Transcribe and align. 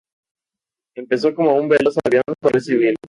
Empezó 0.95 1.35
como 1.35 1.55
un 1.55 1.69
veloz 1.69 1.95
avión 2.03 2.23
correo 2.41 2.59
civil. 2.59 2.95